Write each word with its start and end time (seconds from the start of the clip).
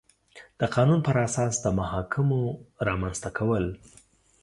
د 0.59 0.61
قانون 0.75 0.99
پر 1.07 1.15
اساس 1.27 1.53
د 1.63 1.67
محاکمو 1.79 2.41
رامنځ 2.87 3.17
ته 3.23 3.29
کول 3.37 3.65